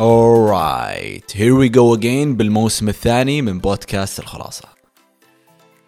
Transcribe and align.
Alright, 0.00 1.32
here 1.32 1.56
we 1.56 1.68
go 1.68 1.92
again 1.92 2.36
بالموسم 2.36 2.88
الثاني 2.88 3.42
من 3.42 3.58
بودكاست 3.58 4.18
الخلاصة. 4.18 4.68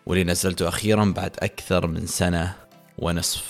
واللي 0.06 0.24
نزلته 0.24 0.68
أخيرا 0.68 1.04
بعد 1.04 1.36
أكثر 1.38 1.86
من 1.86 2.06
سنة 2.06 2.54
ونصف. 2.98 3.44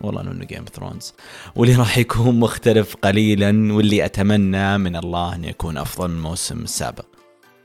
والله 0.00 0.20
إنه 0.20 0.44
جيم 0.44 0.64
ثرونز 0.64 1.14
واللي 1.56 1.74
راح 1.76 1.98
يكون 1.98 2.40
مختلف 2.40 2.96
قليلا 2.96 3.74
واللي 3.74 4.04
أتمنى 4.04 4.78
من 4.78 4.96
الله 4.96 5.34
إنه 5.34 5.48
يكون 5.48 5.78
أفضل 5.78 6.08
من 6.08 6.16
الموسم 6.16 6.58
السابق 6.62 7.06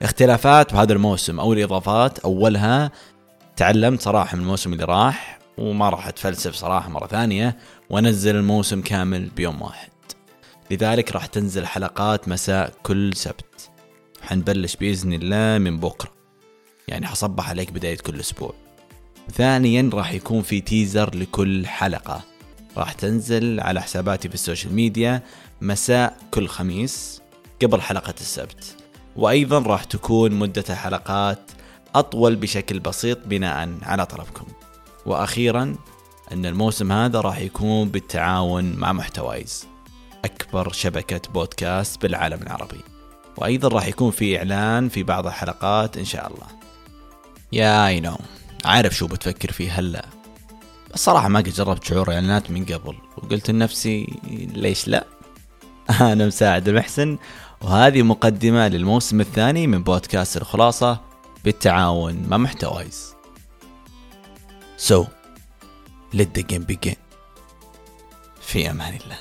اختلافات 0.01 0.73
بهذا 0.73 0.93
الموسم 0.93 1.39
أو 1.39 1.53
الإضافات 1.53 2.19
أولها 2.19 2.91
تعلمت 3.55 4.01
صراحة 4.01 4.35
من 4.37 4.43
الموسم 4.43 4.73
اللي 4.73 4.85
راح 4.85 5.39
وما 5.57 5.89
راح 5.89 6.07
أتفلسف 6.07 6.55
صراحة 6.55 6.89
مرة 6.89 7.07
ثانية 7.07 7.57
وأنزل 7.89 8.35
الموسم 8.35 8.81
كامل 8.81 9.29
بيوم 9.29 9.61
واحد. 9.61 9.98
لذلك 10.71 11.11
راح 11.11 11.25
تنزل 11.25 11.65
حلقات 11.65 12.27
مساء 12.27 12.73
كل 12.83 13.15
سبت. 13.15 13.69
حنبلش 14.21 14.75
بإذن 14.75 15.13
الله 15.13 15.57
من 15.57 15.79
بكرة. 15.79 16.11
يعني 16.87 17.07
حصبح 17.07 17.49
عليك 17.49 17.71
بداية 17.71 17.97
كل 17.97 18.19
أسبوع. 18.19 18.53
ثانيا 19.31 19.89
راح 19.93 20.13
يكون 20.13 20.41
في 20.41 20.61
teaser 20.61 21.15
لكل 21.15 21.67
حلقة. 21.67 22.21
راح 22.77 22.93
تنزل 22.93 23.59
على 23.59 23.81
حساباتي 23.81 24.29
في 24.29 24.35
ال 24.35 24.41
social 24.41 24.73
media 24.73 25.23
مساء 25.61 26.17
كل 26.31 26.47
خميس 26.47 27.21
قبل 27.61 27.81
حلقة 27.81 28.13
السبت. 28.21 28.75
وأيضا 29.15 29.59
راح 29.59 29.83
تكون 29.83 30.31
مدة 30.31 30.63
الحلقات 30.69 31.51
أطول 31.95 32.35
بشكل 32.35 32.79
بسيط 32.79 33.17
بناء 33.25 33.69
على 33.81 34.05
طلبكم. 34.05 34.45
وأخيرا 35.05 35.75
أن 36.31 36.45
الموسم 36.45 36.91
هذا 36.91 37.21
راح 37.21 37.39
يكون 37.39 37.89
بالتعاون 37.89 38.73
مع 38.73 38.93
محتوايز. 38.93 39.67
أكبر 40.25 40.71
شبكة 40.71 41.21
بودكاست 41.33 42.01
بالعالم 42.01 42.41
العربي. 42.41 42.81
وأيضا 43.37 43.67
راح 43.67 43.87
يكون 43.87 44.11
في 44.11 44.37
إعلان 44.37 44.89
في 44.89 45.03
بعض 45.03 45.27
الحلقات 45.27 45.97
إن 45.97 46.05
شاء 46.05 46.27
الله. 46.27 46.47
يا 47.51 47.87
اي 47.87 47.99
نو 47.99 48.17
عارف 48.65 48.95
شو 48.95 49.07
بتفكر 49.07 49.51
فيه 49.51 49.79
هلا. 49.79 50.05
الصراحة 50.93 51.27
ما 51.27 51.39
قد 51.39 51.49
جربت 51.49 51.83
شعور 51.83 52.13
إعلانات 52.13 52.51
من 52.51 52.65
قبل. 52.65 52.95
وقلت 53.17 53.51
لنفسي 53.51 54.19
ليش 54.53 54.87
لا؟ 54.87 55.05
أنا 56.01 56.27
مساعد 56.27 56.67
المحسن. 56.67 57.17
وهذه 57.61 58.01
مقدمة 58.01 58.67
للموسم 58.67 59.21
الثاني 59.21 59.67
من 59.67 59.83
بودكاست 59.83 60.37
الخلاصة 60.37 60.99
بالتعاون 61.45 62.25
مع 62.27 62.37
محتوايز 62.37 63.13
So, 64.89 65.07
let 66.13 66.33
the 66.33 66.43
game 66.43 66.65
begin. 66.65 66.95
في 68.41 68.69
أمان 68.69 68.93
الله. 68.93 69.17